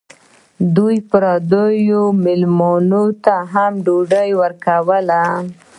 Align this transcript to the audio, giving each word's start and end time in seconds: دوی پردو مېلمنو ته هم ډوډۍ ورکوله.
دوی 0.75 0.97
پردو 1.09 1.65
مېلمنو 2.23 3.03
ته 3.25 3.35
هم 3.53 3.73
ډوډۍ 3.85 4.29
ورکوله. 4.41 5.21